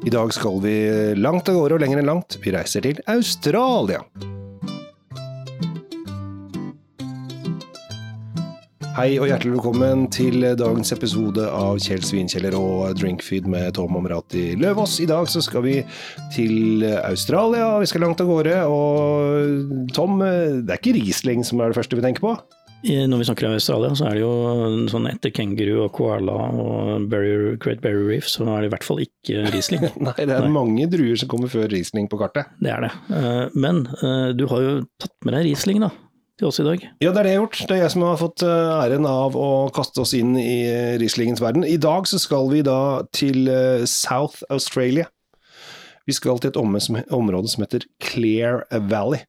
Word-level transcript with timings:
I 0.00 0.10
dag 0.10 0.32
skal 0.32 0.60
vi 0.64 0.74
langt 1.20 1.48
av 1.52 1.58
gårde 1.58 1.76
og 1.76 1.82
lenger 1.82 1.98
enn 2.00 2.08
langt. 2.08 2.38
Vi 2.40 2.54
reiser 2.54 2.80
til 2.86 3.02
Australia. 3.12 3.98
Hei 8.96 9.18
og 9.20 9.28
hjertelig 9.28 9.58
velkommen 9.58 10.06
til 10.12 10.40
dagens 10.56 10.94
episode 10.96 11.44
av 11.44 11.76
Kjell 11.84 12.00
Svinkjeller 12.04 12.56
og 12.56 12.96
Drinkfeed 12.96 13.44
med 13.48 13.76
Tom 13.76 13.98
Omrati 14.00 14.54
Løvaas. 14.60 14.96
I 15.04 15.08
dag 15.10 15.28
så 15.28 15.44
skal 15.44 15.66
vi 15.68 15.76
til 16.32 16.86
Australia, 17.04 17.74
vi 17.80 17.90
skal 17.92 18.06
langt 18.06 18.24
av 18.24 18.32
gårde. 18.32 18.56
Og 18.72 19.92
Tom, 19.92 20.16
det 20.24 20.64
er 20.64 20.80
ikke 20.80 20.96
Riesling 20.96 21.44
som 21.44 21.60
er 21.60 21.74
det 21.74 21.80
første 21.82 22.00
vi 22.00 22.08
tenker 22.08 22.24
på? 22.24 22.34
Når 22.80 23.20
vi 23.20 23.26
snakker 23.28 23.46
om 23.46 23.54
Australia, 23.58 23.92
så 23.96 24.06
er 24.08 24.16
det 24.16 24.22
jo 24.22 24.88
sånn 24.88 25.08
etter 25.10 25.32
kenguru 25.36 25.82
og 25.84 25.90
koala 25.96 26.36
og 26.48 27.08
barrier, 27.12 27.56
Great 27.60 27.82
Barrier 27.84 28.06
Reef, 28.08 28.28
så 28.30 28.46
er 28.48 28.64
det 28.64 28.70
i 28.70 28.72
hvert 28.74 28.86
fall 28.86 29.02
ikke 29.04 29.42
Riesling. 29.52 29.84
Nei, 30.06 30.14
det 30.16 30.32
er 30.32 30.46
Nei. 30.46 30.52
mange 30.54 30.86
druer 30.92 31.18
som 31.20 31.28
kommer 31.30 31.52
før 31.52 31.68
Riesling 31.72 32.08
på 32.10 32.20
kartet. 32.20 32.48
Det 32.62 32.72
er 32.72 32.86
det. 32.86 32.92
Eh, 33.12 33.42
men 33.60 33.82
eh, 34.00 34.30
du 34.36 34.46
har 34.50 34.64
jo 34.64 34.72
tatt 35.02 35.12
med 35.26 35.36
deg 35.36 35.50
Riesling, 35.50 35.84
da 35.84 35.92
til 36.40 36.48
oss 36.48 36.56
i 36.62 36.64
dag? 36.64 36.84
Ja, 37.04 37.10
det 37.12 37.20
er 37.20 37.26
det 37.26 37.32
jeg 37.34 37.36
har 37.36 37.42
gjort. 37.42 37.58
Det 37.68 37.74
er 37.76 37.82
jeg 37.82 37.92
som 37.92 38.04
har 38.06 38.16
fått 38.16 38.42
eh, 38.48 38.74
æren 38.80 39.04
av 39.04 39.34
å 39.36 39.48
kaste 39.76 40.00
oss 40.00 40.14
inn 40.16 40.32
i 40.40 40.62
Rieslingens 41.02 41.42
verden. 41.44 41.66
I 41.68 41.76
dag 41.76 42.08
så 42.08 42.16
skal 42.22 42.48
vi 42.48 42.62
da 42.64 42.80
til 43.12 43.44
South 43.84 44.40
Australia. 44.48 45.04
Vi 46.08 46.16
skal 46.16 46.40
til 46.40 46.48
et 46.48 46.56
område 47.12 47.52
som 47.52 47.66
heter 47.66 47.84
Clear 48.00 48.64
Valley. 48.88 49.20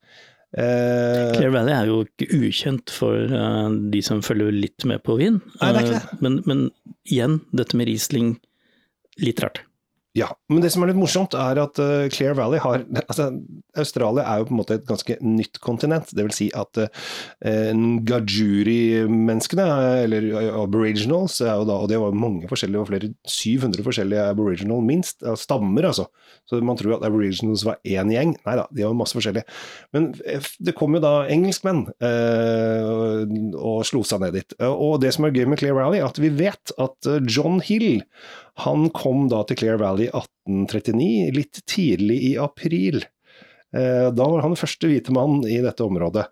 Eh, 0.51 1.31
Clare 1.37 1.53
Valley 1.53 1.71
er 1.71 1.87
jo 1.87 2.01
ikke 2.03 2.27
ukjent 2.35 2.91
for 2.91 3.31
uh, 3.31 3.71
de 3.71 4.01
som 4.03 4.23
følger 4.25 4.51
litt 4.51 4.85
med 4.89 5.03
på 5.05 5.15
vin. 5.21 5.39
Nei, 5.61 5.71
det 5.71 5.81
er 5.81 5.85
ikke 5.87 5.99
det. 5.99 6.15
Uh, 6.17 6.23
men, 6.25 6.39
men, 6.49 6.63
igjen, 7.07 7.37
dette 7.55 7.79
med 7.79 7.87
Riesling, 7.87 8.33
litt 9.23 9.39
rart. 9.43 9.63
Ja, 10.11 10.27
men 10.51 10.59
det 10.59 10.73
som 10.73 10.83
er 10.83 10.89
litt 10.89 10.99
morsomt, 10.99 11.31
er 11.39 11.55
at 11.61 11.77
uh, 11.79 12.09
Clear 12.11 12.35
Valley 12.35 12.59
har 12.59 12.81
altså, 13.05 13.29
Australia 13.79 14.25
er 14.27 14.41
jo 14.41 14.47
på 14.49 14.51
en 14.51 14.59
måte 14.59 14.75
et 14.75 14.87
ganske 14.89 15.15
nytt 15.23 15.61
kontinent. 15.63 16.11
Det 16.11 16.25
vil 16.25 16.35
si 16.35 16.49
at 16.51 16.81
uh, 16.83 16.89
Ngajuri-menneskene, 17.79 19.67
eller 20.03 20.27
aboriginals, 20.65 21.39
jo 21.39 21.63
da, 21.69 21.77
og 21.77 21.87
det 21.93 22.01
var 22.01 22.11
mange 22.11 22.51
forskjellige, 22.51 22.81
og 22.83 22.89
flere 22.91 23.13
700 23.23 23.87
forskjellige 23.87 24.27
aboriginal, 24.33 24.83
minst, 24.83 25.23
stammer 25.39 25.87
altså. 25.93 26.09
Så 26.49 26.59
man 26.59 26.75
tror 26.75 26.97
at 26.97 27.07
aboriginals 27.07 27.63
var 27.63 27.79
én 27.87 28.11
gjeng. 28.11 28.35
Nei 28.43 28.57
da, 28.59 28.67
de 28.67 28.83
var 28.83 28.99
masse 28.99 29.15
forskjellige. 29.15 29.47
Men 29.95 30.11
det 30.19 30.75
kom 30.75 30.99
jo 30.99 31.03
da 31.07 31.13
engelskmenn 31.31 31.85
uh, 32.03 33.23
og 33.55 33.87
slo 33.87 34.03
seg 34.03 34.25
ned 34.25 34.35
dit. 34.41 34.59
Og 34.67 34.99
det 35.05 35.15
som 35.15 35.23
er 35.23 35.35
gøy 35.39 35.47
med 35.47 35.63
Clear 35.63 35.79
Valley, 35.79 36.03
er 36.03 36.11
at 36.11 36.19
vi 36.19 36.35
vet 36.35 36.75
at 36.75 37.13
John 37.31 37.63
Hill 37.63 38.03
han 38.59 38.89
kom 38.93 39.27
da 39.31 39.41
til 39.47 39.57
Clear 39.61 39.79
Valley 39.81 40.00
1839, 40.09 41.31
litt 41.35 41.61
tidlig 41.69 42.17
i 42.31 42.35
april. 42.41 43.03
Eh, 43.75 44.09
da 44.11 44.27
var 44.27 44.43
han 44.43 44.57
første 44.59 44.89
hvite 44.89 45.13
mann 45.15 45.41
i 45.47 45.61
dette 45.63 45.85
området. 45.85 46.27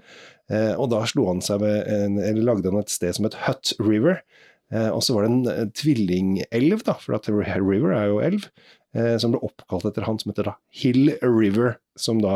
Eh, 0.52 0.74
og 0.76 0.90
da 0.92 1.04
slo 1.08 1.30
han 1.30 1.44
seg 1.46 1.62
med 1.64 1.78
en, 1.94 2.20
eller 2.20 2.48
lagde 2.52 2.72
han 2.72 2.82
et 2.82 2.92
sted 2.94 3.16
som 3.16 3.28
het 3.30 3.38
Hut 3.46 3.74
River. 3.80 4.20
Eh, 4.74 4.90
og 4.90 5.02
så 5.06 5.16
var 5.16 5.26
det 5.26 5.32
en 5.54 5.72
tvillingelv, 5.78 6.84
da, 6.88 6.98
for 7.00 7.18
at 7.18 7.30
River 7.32 7.96
er 7.96 8.12
jo 8.12 8.22
elv, 8.26 8.52
som 9.22 9.30
ble 9.30 9.38
oppkalt 9.46 9.84
etter 9.86 10.02
han 10.02 10.16
som 10.18 10.32
heter 10.32 10.48
da 10.48 10.56
Hill 10.74 11.12
River, 11.22 11.76
som 11.94 12.18
da 12.24 12.32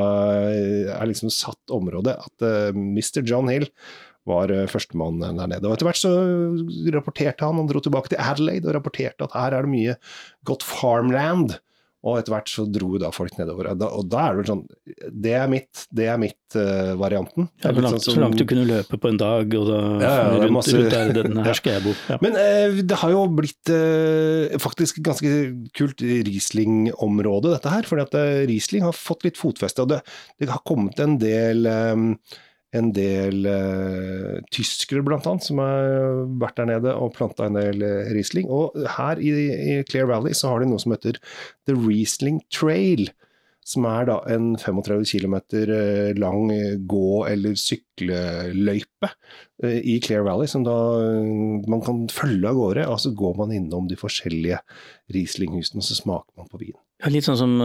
er 0.53 1.07
liksom 1.09 1.31
satt 1.33 1.73
område. 1.73 2.13
At 2.13 2.45
Mr. 2.77 3.23
John 3.25 3.49
Hill 3.49 3.65
var 4.29 4.53
eh, 4.53 4.69
førstemann 4.71 5.21
der 5.23 5.35
nede. 5.35 5.67
Og 5.67 5.75
Etter 5.75 5.89
hvert 5.89 6.02
så 6.02 6.13
rapporterte 6.95 7.45
han, 7.45 7.59
han 7.59 7.69
dro 7.69 7.83
tilbake 7.83 8.13
til 8.13 8.23
Adelaide 8.23 8.69
og 8.69 8.77
rapporterte 8.77 9.27
at 9.27 9.38
her 9.38 9.57
er 9.57 9.67
det 9.67 9.75
mye 9.75 9.99
godt 10.47 10.66
farmland. 10.67 11.57
Og 12.03 12.17
etter 12.19 12.33
hvert 12.33 12.49
så 12.51 12.66
dro 12.67 12.97
da 12.99 13.13
folk 13.16 13.38
nedover. 13.39 13.69
Og 13.71 14.07
da, 14.11 14.25
er 14.25 14.33
det 14.33 14.41
vel 14.41 14.47
sånn 14.49 14.63
Det 15.23 15.35
er 15.39 15.45
mitt, 15.47 15.85
det 15.95 16.09
er 16.11 16.17
mitt-varianten. 16.19 17.47
Uh, 17.47 17.61
ja, 17.63 17.72
langt, 17.78 18.03
sånn 18.03 18.17
så 18.17 18.23
langt 18.25 18.41
du 18.41 18.44
kunne 18.50 18.66
løpe 18.67 19.00
på 19.00 19.07
en 19.07 19.19
dag, 19.22 19.56
og 19.56 19.69
da 19.69 19.79
ja, 20.03 20.09
ja, 20.09 20.25
rundt, 20.34 20.55
masse, 20.57 20.75
rundt 20.75 20.91
der, 20.91 21.13
den 21.16 21.40
her 21.47 21.55
skal 21.55 21.78
jeg 21.78 21.85
bo. 21.85 21.95
Ja. 22.11 22.19
Men 22.25 22.35
uh, 22.35 22.81
det 22.84 23.00
har 23.00 23.16
jo 23.16 23.23
blitt 23.40 23.72
uh, 23.72 24.59
faktisk 24.63 25.00
ganske 25.05 25.31
kult 25.79 26.03
Riesling-område, 26.03 27.53
dette 27.55 27.72
her. 27.72 27.88
fordi 27.88 28.03
at 28.09 28.19
Riesling 28.51 28.84
har 28.84 29.00
fått 29.00 29.23
litt 29.29 29.40
fotfeste. 29.40 29.88
Og 29.88 29.95
det, 29.95 30.03
det 30.44 30.51
har 30.51 30.63
kommet 30.67 31.00
en 31.00 31.16
del 31.23 31.63
um, 31.72 32.09
en 32.73 32.91
del 32.95 33.45
uh, 33.45 34.39
tyskere, 34.53 35.03
annet, 35.06 35.45
som 35.45 35.61
har 35.61 36.23
vært 36.41 36.59
der 36.59 36.72
nede 36.72 36.94
og 36.97 37.13
planta 37.17 37.47
en 37.47 37.59
del 37.59 37.84
uh, 37.85 38.13
Riesling. 38.13 38.50
Og 38.50 38.78
her 38.97 39.22
i, 39.22 39.34
i, 39.53 39.81
Clear 39.89 40.09
Valley 40.09 40.34
så 40.38 40.51
har 40.53 40.63
de 40.63 40.72
noe 40.72 40.81
som 40.81 40.95
heter 40.95 41.19
The 41.69 41.78
Riesling 41.78 42.41
Trail. 42.53 43.11
Som 43.63 43.85
er 43.88 44.09
da 44.09 44.17
en 44.28 44.57
35 44.59 45.06
km 45.07 45.38
uh, 45.69 46.09
lang 46.19 46.50
gå- 46.89 47.25
eller 47.29 47.53
sykleløype 47.59 49.07
uh, 49.07 49.78
i 49.78 50.00
Clear 50.03 50.25
Valley, 50.28 50.50
som 50.51 50.66
da 50.66 50.78
man 51.69 51.84
kan 51.85 52.07
følge 52.11 52.50
av 52.50 52.57
gårde. 52.57 52.88
Og 52.90 53.03
så 53.05 53.13
går 53.16 53.38
man 53.44 53.53
innom 53.55 53.85
de 53.91 54.00
forskjellige 54.00 54.63
Riesling-husene, 55.13 55.84
og 55.84 55.88
så 55.88 56.00
smaker 56.00 56.41
man 56.41 56.50
på 56.50 56.63
vin. 56.66 56.75
Ja, 57.03 57.11
litt 57.11 57.28
sånn 57.28 57.38
som 57.38 57.55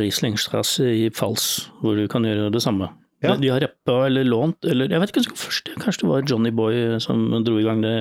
Rieslingstrasse 0.00 0.88
i 0.90 1.08
Fals, 1.14 1.70
hvor 1.80 1.96
du 1.96 2.08
kan 2.10 2.26
gjøre 2.26 2.50
det 2.52 2.62
samme. 2.64 2.90
Ja. 3.24 3.34
De 3.40 3.50
har 3.50 3.64
rappa 3.64 4.04
eller 4.06 4.26
lånt, 4.28 4.64
eller 4.68 4.92
jeg 4.92 5.00
vet 5.02 5.12
ikke 5.12 5.22
hvem 5.22 5.28
som 5.30 5.40
først, 5.40 5.74
kanskje 5.80 6.04
det 6.04 6.10
var 6.12 6.30
Johnny 6.30 6.54
Boy 6.54 6.98
som 7.02 7.26
dro 7.46 7.58
i 7.60 7.66
gang 7.66 7.82
det 7.84 7.94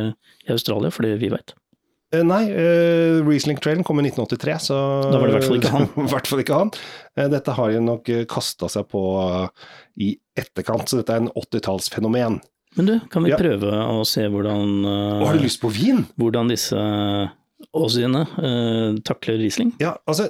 i 0.48 0.56
Australia, 0.56 0.92
for 0.94 1.08
det 1.08 1.18
vi 1.24 1.32
vet. 1.34 1.56
Eh, 2.14 2.22
nei, 2.22 2.44
uh, 2.54 3.26
Riesling 3.26 3.58
Trailen 3.58 3.86
kom 3.86 3.98
i 4.00 4.06
1983, 4.06 4.58
så 4.68 4.78
Da 5.10 5.18
var 5.18 5.28
det 5.28 5.34
i 5.34 5.38
hvert 5.40 5.48
fall 5.50 5.62
ikke 5.62 5.74
han. 5.74 5.88
hvert 6.14 6.30
fall 6.30 6.44
ikke 6.44 6.60
han. 6.60 6.74
Uh, 7.18 7.28
dette 7.34 7.56
har 7.58 7.74
de 7.74 7.82
nok 7.82 8.12
kasta 8.30 8.70
seg 8.70 8.86
på 8.92 9.04
uh, 9.18 9.48
i 9.98 10.14
etterkant, 10.38 10.86
så 10.90 11.02
dette 11.02 11.16
er 11.16 11.24
en 11.24 11.32
80-tallsfenomen. 11.34 12.38
Men 12.78 12.90
du, 12.90 12.94
kan 13.14 13.26
vi 13.26 13.34
ja. 13.34 13.38
prøve 13.38 13.70
å 13.70 14.02
se 14.10 14.26
hvordan 14.34 14.86
uh, 14.86 15.24
Har 15.26 15.38
du 15.38 15.46
lyst 15.46 15.62
på 15.62 15.70
vin? 15.74 16.06
Hvordan 16.18 16.50
disse 16.50 16.78
Aussiene 17.74 18.26
takler 19.08 19.38
Riesling? 19.40 19.72
Ja, 19.82 19.94
altså 20.10 20.28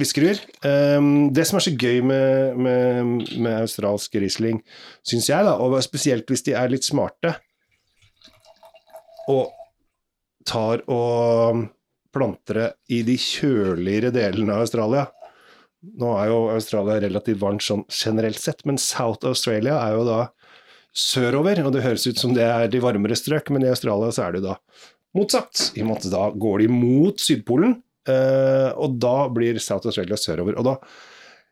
Viskerur. 0.00 0.40
Um, 0.64 1.28
det 1.34 1.46
som 1.48 1.58
er 1.58 1.66
så 1.66 1.74
gøy 1.74 2.00
med, 2.06 2.56
med, 2.56 3.30
med 3.36 3.54
australsk 3.60 4.16
Riesling, 4.20 4.62
syns 5.06 5.30
jeg, 5.30 5.46
da, 5.46 5.56
og 5.60 5.76
spesielt 5.84 6.28
hvis 6.30 6.44
de 6.46 6.56
er 6.58 6.72
litt 6.72 6.88
smarte, 6.88 7.34
og 9.30 9.52
tar 10.48 10.82
og 10.90 11.66
planter 12.10 12.58
det 12.58 12.68
i 12.96 13.02
de 13.06 13.16
kjøligere 13.20 14.10
delene 14.14 14.56
av 14.56 14.64
Australia. 14.64 15.06
Nå 16.00 16.10
er 16.18 16.30
jo 16.32 16.40
Australia 16.52 16.98
relativt 17.00 17.40
varmt 17.40 17.64
sånn 17.64 17.84
generelt 17.88 18.40
sett, 18.40 18.64
men 18.68 18.80
South 18.80 19.28
Australia 19.28 19.78
er 19.84 19.94
jo 19.96 20.06
da 20.08 20.20
sørover, 20.96 21.62
og 21.64 21.74
det 21.74 21.84
høres 21.84 22.08
ut 22.08 22.18
som 22.18 22.34
det 22.34 22.44
er 22.44 22.66
de 22.70 22.82
varmere 22.82 23.16
strøk, 23.16 23.52
men 23.54 23.64
i 23.64 23.70
Australia 23.70 24.10
så 24.12 24.26
er 24.26 24.34
det 24.34 24.42
jo 24.42 24.48
da 24.50 24.56
motsatt. 25.16 25.70
I 25.78 25.84
og 25.84 25.92
med 25.92 26.10
da 26.12 26.26
går 26.34 26.64
de 26.64 26.68
mot 26.72 27.22
Sydpolen, 27.22 27.78
Uh, 28.08 28.72
og 28.80 28.96
da 29.02 29.28
blir 29.32 29.60
South 29.60 29.88
Australia 29.90 30.16
sørover. 30.16 30.56
Og 30.58 30.68
da 30.68 30.76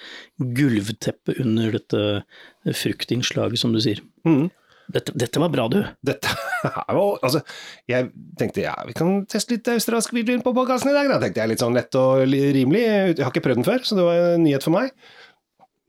gulvteppe 0.57 1.37
under 1.43 1.77
dette 1.79 2.75
fruktinnslaget, 2.79 3.61
som 3.61 3.75
du 3.75 3.81
sier. 3.83 4.03
Mm. 4.29 4.49
Dette, 4.91 5.15
dette, 5.15 5.39
var 5.39 5.51
bra, 5.53 5.69
du. 5.71 5.79
Dette 6.07 6.33
var, 6.65 7.19
altså, 7.23 7.43
Jeg 7.91 8.11
tenkte 8.39 8.65
ja, 8.65 8.75
vi 8.89 8.95
kan 8.97 9.23
teste 9.31 9.55
litt 9.55 9.71
australsk 9.71 10.15
hvitvin 10.17 10.43
på 10.43 10.55
podkasten 10.57 10.91
i 10.91 10.97
dag, 10.97 11.11
da. 11.13 11.19
tenkte 11.23 11.43
jeg 11.43 11.53
litt 11.53 11.63
sånn 11.63 11.77
lett 11.79 11.95
og 11.99 12.25
rimelig. 12.27 12.83
Jeg 12.83 13.19
har 13.23 13.31
ikke 13.31 13.45
prøvd 13.47 13.63
den 13.63 13.69
før, 13.69 13.85
så 13.87 13.99
det 13.99 14.07
var 14.07 14.23
en 14.35 14.47
nyhet 14.47 14.67
for 14.67 14.75
meg. 14.75 14.95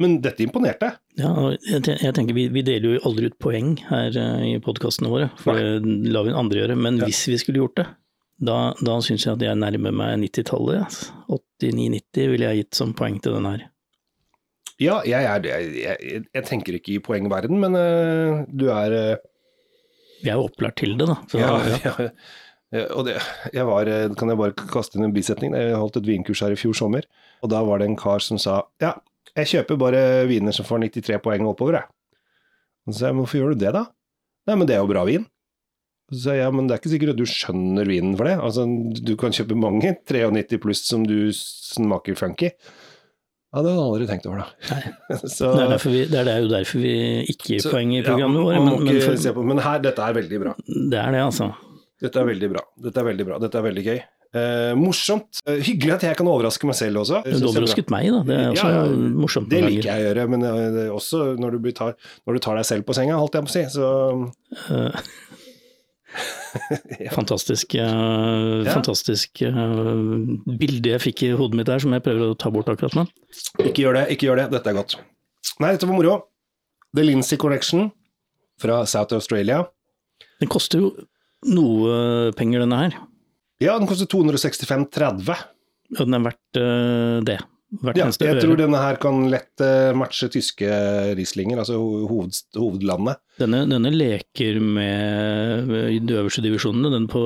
Men 0.01 0.17
dette 0.23 0.41
imponerte. 0.45 0.95
Ja, 1.19 1.31
jeg, 1.53 2.13
tenker 2.17 2.33
vi, 2.33 2.47
vi, 2.53 2.63
deler 2.65 2.95
jo 2.95 3.01
aldri 3.09 3.29
ut 3.29 3.37
poeng 3.41 3.75
her 3.89 4.15
eh, 4.17 4.45
i 4.47 4.53
podkastene 4.63 5.11
våre, 5.11 5.29
for 5.37 5.57
Nei. 5.57 5.77
det 5.83 6.13
lar 6.13 6.25
vi 6.25 6.37
andre 6.37 6.63
gjøre. 6.63 6.77
Men 6.79 6.97
ja. 7.01 7.09
hvis 7.09 7.27
vi 7.29 7.37
skulle 7.41 7.61
gjort 7.61 7.77
det, 7.77 7.85
da, 8.41 8.57
da 8.81 8.97
syns 9.05 9.27
jeg 9.27 9.37
at 9.37 9.43
jeg 9.45 9.59
nærmer 9.59 9.93
meg 9.93 10.15
90-tallet. 10.23 11.01
89-90 11.29 12.31
ville 12.33 12.49
jeg 12.49 12.63
gitt 12.63 12.79
som 12.79 12.95
poeng 12.97 13.19
til 13.21 13.37
den 13.37 13.49
her. 13.49 13.67
Ja, 14.81 15.01
jeg, 15.05 15.27
er, 15.29 15.45
jeg, 15.77 16.23
jeg 16.25 16.45
tenker 16.47 16.77
ikke 16.77 16.95
i 16.95 17.03
poengverden, 17.05 17.59
men 17.61 17.77
uh, 17.77 18.41
du 18.49 18.71
er 18.73 18.95
uh... 18.97 19.27
Vi 20.21 20.29
er 20.29 20.41
opplært 20.41 20.79
til 20.81 20.97
det, 20.97 21.05
da. 21.09 21.19
Så, 21.29 21.41
ja, 21.41 21.51
ja. 21.85 22.09
ja, 22.73 22.87
og 22.97 23.05
det, 23.05 23.15
jeg 23.53 23.65
var, 23.69 23.89
kan 24.17 24.33
jeg 24.33 24.41
bare 24.41 24.67
kaste 24.73 24.97
inn 24.97 25.05
en 25.07 25.13
bisetning? 25.13 25.53
Jeg 25.57 25.77
holdt 25.77 26.01
et 26.01 26.09
vinkurs 26.09 26.41
her 26.45 26.53
i 26.53 26.59
fjor 26.59 26.77
sommer, 26.77 27.05
og 27.41 27.53
da 27.53 27.61
var 27.65 27.81
det 27.81 27.89
en 27.89 27.97
kar 27.99 28.21
som 28.25 28.41
sa 28.41 28.59
ja, 28.81 28.95
jeg 29.37 29.49
kjøper 29.53 29.79
bare 29.79 30.01
viner 30.29 30.55
som 30.55 30.67
får 30.67 30.83
93 30.89 31.21
poeng 31.23 31.47
oppover, 31.49 31.79
jeg. 31.79 31.89
Og 32.85 32.93
så 32.93 32.97
sa 32.99 33.09
jeg, 33.09 33.17
hvorfor 33.21 33.39
gjør 33.39 33.53
du 33.53 33.63
det, 33.63 33.73
da? 33.75 33.85
Nei, 34.49 34.57
men 34.57 34.69
det 34.69 34.75
er 34.75 34.81
jo 34.81 34.89
bra 34.89 35.05
vin. 35.07 35.27
Så 36.11 36.19
sa 36.25 36.35
jeg, 36.35 36.43
ja, 36.43 36.51
men 36.51 36.67
det 36.67 36.75
er 36.75 36.81
ikke 36.81 36.91
sikkert 36.91 37.13
at 37.13 37.19
du 37.21 37.27
skjønner 37.29 37.87
vinen 37.87 38.15
for 38.19 38.27
det. 38.27 38.37
Altså, 38.43 38.67
du 38.99 39.13
kan 39.19 39.35
kjøpe 39.35 39.57
mange 39.59 39.95
93 40.11 40.61
pluss 40.63 40.85
som 40.87 41.05
du 41.07 41.31
smaker 41.35 42.19
funky. 42.19 42.51
Ja, 43.51 43.59
det 43.65 43.71
hadde 43.73 43.79
jeg 43.79 43.87
aldri 43.89 44.05
tenkt 44.07 44.27
over, 44.29 44.45
da. 44.45 44.77
så, 45.37 45.49
det, 45.57 45.65
er 45.65 45.83
vi, 45.83 46.05
det, 46.07 46.21
er 46.21 46.45
jo 46.45 46.51
derfor 46.51 46.83
vi 46.83 46.93
ikke 47.33 47.57
gir 47.57 47.67
poeng 47.67 47.91
i 47.97 48.05
programmet 48.05 48.47
vårt. 48.47 48.61
Men, 48.63 48.85
men, 48.87 49.01
men, 49.01 49.49
men, 49.49 49.65
her, 49.65 49.83
dette 49.83 50.07
er 50.07 50.15
veldig 50.21 50.39
bra. 50.45 50.55
Det 50.67 51.01
er 51.01 51.17
det, 51.17 51.25
altså. 51.25 51.51
Dette 52.01 52.17
er 52.17 52.31
veldig 52.31 52.49
bra. 52.53 52.63
Dette 52.81 53.01
er 53.01 53.07
veldig 53.11 53.27
bra. 53.27 53.39
Dette 53.43 53.59
er 53.59 53.65
veldig 53.67 53.83
gøy. 53.85 53.99
Eh, 54.31 54.71
morsomt. 54.79 55.41
Eh, 55.43 55.59
hyggelig 55.59 55.97
at 55.97 56.05
jeg 56.07 56.17
kan 56.21 56.29
overraske 56.31 56.67
meg 56.69 56.77
selv 56.79 57.01
også. 57.03 57.19
Du 57.27 57.49
overrasket 57.49 57.91
meg, 57.91 58.07
da. 58.13 58.21
Det 58.29 58.37
er 58.37 58.47
også 58.53 58.69
ja, 58.71 58.77
ja, 58.79 59.11
morsomt. 59.19 59.51
Det 59.51 59.59
liker 59.65 59.89
jeg 59.89 59.99
å 59.99 60.05
gjøre, 60.07 60.25
men 60.31 60.45
uh, 60.47 60.79
også 60.95 61.23
når 61.41 61.57
du, 61.57 61.67
tar, 61.75 61.97
når 62.23 62.39
du, 62.39 62.43
tar, 62.45 62.61
deg 62.61 62.69
selv 62.69 62.87
på 62.87 62.95
senga, 62.95 63.19
holdt 63.19 63.35
jeg 63.35 63.47
på 63.49 63.51
å 63.51 63.55
si. 63.57 63.65
Så 63.75 63.89
uh, 64.71 65.11
Fantastisk, 67.17 67.77
uh, 67.79 68.65
fantastisk 68.67 69.39
bilde 70.59 70.91
jeg 70.91 71.03
fikk 71.03 71.23
i 71.23 71.31
hodet 71.37 71.59
mitt 71.59 71.71
her, 71.71 71.79
som 71.83 71.93
jeg 71.95 72.03
prøver 72.03 72.33
å 72.33 72.37
ta 72.39 72.51
bort 72.53 72.69
akkurat 72.71 72.97
nå. 72.97 73.05
Ikke 73.63 73.85
gjør 73.85 74.01
det, 74.01 74.03
ikke 74.15 74.27
gjør 74.27 74.41
det. 74.43 74.47
Dette 74.57 74.73
er 74.73 74.77
godt. 74.77 74.97
Nei, 75.63 75.71
dette 75.71 75.87
var 75.87 75.95
moro. 75.95 76.17
The 76.91 77.05
Lincy 77.05 77.39
Collection 77.39 77.87
fra 78.61 78.81
South 78.89 79.15
Australia. 79.15 79.63
Den 80.41 80.51
koster 80.51 80.83
jo 80.83 80.91
noe 81.47 82.33
penger, 82.37 82.65
denne 82.65 82.81
her. 82.83 82.99
Ja, 83.61 83.77
den 83.79 83.87
koster 83.89 84.09
265,30. 84.09 85.31
Ja, 85.91 86.03
den 86.03 86.17
er 86.17 86.25
verdt 86.25 86.59
uh, 86.59 87.17
det? 87.25 87.39
Ja, 87.71 88.09
jeg 88.11 88.41
tror 88.43 88.57
denne 88.59 88.79
her 88.81 88.97
kan 88.99 89.21
lett 89.31 89.61
uh, 89.63 89.93
matche 89.95 90.27
tyske 90.33 90.67
Rieslinger, 91.15 91.61
altså 91.61 91.77
hoved, 91.79 92.35
hovedlandet. 92.57 93.21
Denne, 93.39 93.61
denne, 93.71 93.93
leker 93.95 94.59
med 94.59 95.71
de 96.03 96.17
øverste 96.19 96.43
divisjonene. 96.43 96.99
På, 97.11 97.23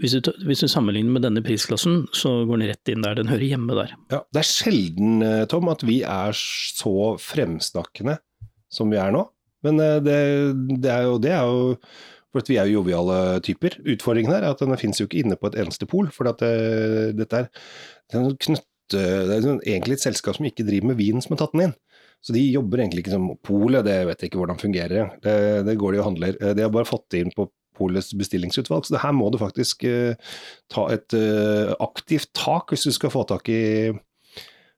hvis, 0.00 0.16
du, 0.24 0.32
hvis, 0.48 0.64
du, 0.64 0.70
sammenligner 0.72 1.18
med 1.18 1.26
denne 1.26 1.44
prisklassen, 1.44 2.06
så 2.16 2.32
går 2.48 2.62
den 2.62 2.72
rett 2.72 2.94
inn 2.94 3.04
der. 3.04 3.18
Den 3.20 3.28
hører 3.28 3.44
hjemme 3.44 3.76
der. 3.76 3.92
Ja, 4.14 4.22
Det 4.32 4.40
er 4.40 4.50
sjelden, 4.54 5.20
eh, 5.26 5.44
Tom, 5.52 5.68
at 5.68 5.84
vi 5.84 6.00
er 6.00 6.32
så 6.40 7.14
fremsnakkende 7.20 8.16
som 8.72 8.88
vi 8.88 9.02
er 9.04 9.12
nå. 9.14 9.26
Men 9.64 9.78
det, 9.80 10.10
det, 10.80 10.90
er 10.90 11.08
jo, 11.10 11.20
det 11.20 11.36
er 11.36 11.44
jo 11.44 11.76
for 12.34 12.50
vi 12.50 12.56
er 12.58 12.66
jo 12.66 12.80
joviale 12.80 13.38
typer. 13.46 13.76
Utfordringen 13.94 14.32
her 14.32 14.42
er 14.42 14.56
at 14.56 14.62
den 14.64 14.74
finnes 14.80 14.98
jo 14.98 15.06
ikke 15.06 15.20
inne 15.22 15.36
på 15.38 15.52
et 15.52 15.60
eneste 15.62 15.86
pol. 15.86 16.08
For 16.14 16.32
at 16.32 16.40
det, 16.42 16.54
eh, 16.56 17.10
dette 17.20 17.44
er, 17.44 17.66
det 18.10 18.62
er, 18.92 19.24
det 19.30 19.38
er 19.40 19.48
egentlig 19.72 19.96
et 19.96 20.04
selskap 20.04 20.36
som 20.36 20.46
ikke 20.48 20.66
driver 20.66 20.90
med 20.92 21.00
vin 21.00 21.22
som 21.24 21.34
har 21.34 21.40
tatt 21.44 21.56
den 21.56 21.68
inn. 21.68 21.76
Så 22.24 22.32
de 22.36 22.40
jobber 22.40 22.80
egentlig 22.80 23.04
ikke 23.04 23.12
som 23.16 23.26
polet, 23.44 23.84
det 23.84 23.98
vet 24.08 24.22
jeg 24.22 24.30
ikke 24.30 24.40
hvordan 24.40 24.60
fungerer. 24.60 25.12
Det, 25.24 25.34
det 25.66 25.76
går 25.80 25.92
de 25.92 26.00
og 26.00 26.08
handler. 26.08 26.38
Eh, 26.40 26.54
de 26.56 26.64
har 26.64 26.72
bare 26.72 26.88
fått 26.88 27.06
det 27.12 27.24
inn 27.24 27.34
på 27.36 27.48
polets 27.74 28.12
bestillingsutvalg, 28.14 28.86
så 28.86 28.94
det 28.94 29.02
her 29.02 29.14
må 29.16 29.28
du 29.34 29.40
faktisk 29.40 29.82
uh, 29.90 30.14
ta 30.70 30.84
et 30.94 31.16
uh, 31.18 31.72
aktivt 31.82 32.30
tak 32.38 32.70
hvis 32.70 32.86
du 32.86 32.92
skal 32.94 33.10
få 33.10 33.24
tak 33.26 33.50
i, 33.50 33.90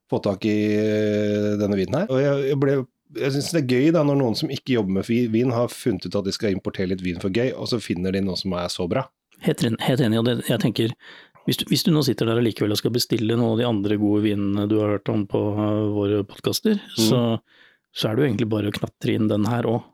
få 0.08 0.20
tak 0.24 0.46
i 0.48 0.56
uh, 0.80 1.50
denne 1.60 1.76
vinen 1.76 1.98
her. 2.00 2.06
Og 2.08 2.22
jeg, 2.22 2.46
jeg 2.54 2.60
ble 2.62 2.78
jeg 3.16 3.36
syns 3.36 3.52
det 3.54 3.60
er 3.60 3.74
gøy 3.76 3.92
da, 3.94 4.02
når 4.02 4.18
noen 4.18 4.36
som 4.38 4.50
ikke 4.50 4.74
jobber 4.74 4.96
med 4.98 5.30
vin, 5.32 5.52
har 5.54 5.70
funnet 5.70 6.08
ut 6.08 6.18
at 6.18 6.26
de 6.26 6.34
skal 6.34 6.56
importere 6.56 6.90
litt 6.90 7.04
vin 7.04 7.20
for 7.22 7.30
gøy, 7.30 7.52
og 7.54 7.68
så 7.70 7.78
finner 7.82 8.16
de 8.16 8.24
noe 8.24 8.38
som 8.40 8.56
er 8.58 8.66
så 8.72 8.88
bra. 8.90 9.04
Helt, 9.44 9.62
helt 9.62 10.02
enig, 10.02 10.18
og 10.18 10.26
det, 10.26 10.40
jeg 10.48 10.62
tenker 10.62 10.96
hvis 11.46 11.60
du, 11.60 11.66
hvis 11.70 11.84
du, 11.86 11.92
nå 11.94 12.02
sitter 12.06 12.28
der 12.28 12.40
allikevel 12.40 12.74
og 12.74 12.80
skal 12.80 12.94
bestille 12.94 13.36
noen 13.38 13.54
av 13.54 13.60
de 13.60 13.68
andre 13.68 13.98
gode 14.02 14.24
vinene 14.26 14.66
du 14.70 14.80
har 14.80 14.96
hørt 14.96 15.10
om 15.12 15.24
på 15.30 15.42
våre 15.94 16.22
podkaster, 16.26 16.80
mm. 16.82 16.96
så, 16.98 17.20
så, 17.94 18.08
er 18.08 18.16
det 18.16 18.24
jo 18.24 18.30
egentlig 18.30 18.50
bare 18.52 18.72
å 18.72 18.78
knatre 18.80 19.14
inn 19.14 19.30
den 19.30 19.46
her 19.50 19.68
òg. 19.70 19.84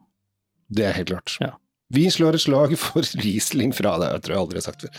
Det 0.73 0.89
er 0.89 0.97
helt 0.97 1.13
klart. 1.13 1.37
Ja. 1.43 1.53
Vi 1.93 2.07
slår 2.11 2.39
et 2.39 2.45
slag 2.45 2.73
for 2.81 3.05
Riesling 3.21 3.73
fra 3.77 3.95
det, 4.01 4.09
jeg 4.15 4.25
tror 4.25 4.35
jeg 4.35 4.43
aldri 4.43 4.61
har 4.61 4.65
sagt 4.65 4.85
før. 4.87 4.93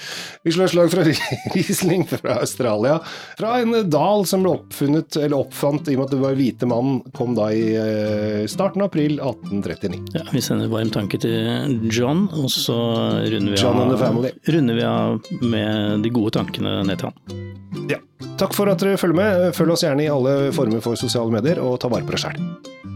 Vi 0.46 0.54
slår 0.54 0.70
et 0.70 0.74
slag 0.76 0.92
for 0.94 1.10
Riesling 1.56 2.06
fra 2.10 2.38
Australia. 2.44 3.00
Fra 3.40 3.56
en 3.64 3.78
dal 3.90 4.28
som 4.30 4.46
ble 4.46 4.54
oppfunnet, 4.60 5.18
eller 5.18 5.40
oppfant 5.40 5.90
i 5.90 5.98
og 5.98 6.04
med 6.04 6.06
at 6.08 6.14
det 6.16 6.22
var 6.22 6.38
hvite 6.38 6.70
mann, 6.70 7.00
kom 7.18 7.34
da 7.38 7.50
i 7.54 7.66
eh, 7.80 8.44
starten 8.52 8.84
av 8.84 8.92
april 8.92 9.18
1839. 9.18 10.02
Ja, 10.20 10.26
Vi 10.34 10.44
sender 10.46 10.70
varm 10.72 10.94
tanke 10.94 11.18
til 11.24 11.80
John, 11.90 12.28
og 12.38 12.52
så 12.54 12.78
runder 13.34 13.58
vi, 13.58 13.64
av, 13.66 14.30
runder 14.54 14.80
vi 14.80 14.88
av 14.88 15.34
med 15.42 16.06
de 16.06 16.14
gode 16.14 16.38
tankene 16.38 16.82
ned 16.88 17.02
til 17.02 17.10
han. 17.10 17.44
Ja. 17.90 18.02
Takk 18.40 18.56
for 18.56 18.70
at 18.72 18.82
dere 18.82 18.98
følger 19.02 19.18
med. 19.18 19.50
Følg 19.58 19.76
oss 19.76 19.86
gjerne 19.86 20.06
i 20.06 20.12
alle 20.12 20.52
former 20.56 20.82
for 20.84 21.00
sosiale 21.00 21.34
medier, 21.34 21.62
og 21.62 21.80
ta 21.82 21.90
vare 21.92 22.06
på 22.06 22.16
dere 22.16 22.28
sjæl. 22.28 22.93